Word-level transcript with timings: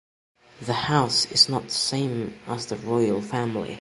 The 0.61 0.73
House 0.73 1.31
is 1.31 1.47
not 1.47 1.65
the 1.65 1.69
same 1.69 2.39
as 2.47 2.65
the 2.65 2.75
Royal 2.75 3.21
Family. 3.21 3.69